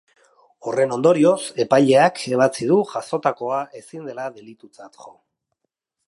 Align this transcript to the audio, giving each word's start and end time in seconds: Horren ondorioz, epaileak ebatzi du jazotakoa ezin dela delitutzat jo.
Horren 0.69 0.93
ondorioz, 0.95 1.41
epaileak 1.65 2.21
ebatzi 2.37 2.69
du 2.71 2.77
jazotakoa 2.93 3.59
ezin 3.81 4.09
dela 4.11 4.25
delitutzat 4.39 4.97
jo. 5.05 5.13